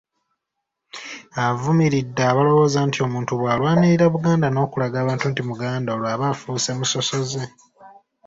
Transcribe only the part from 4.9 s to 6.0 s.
abantu nti Muganda,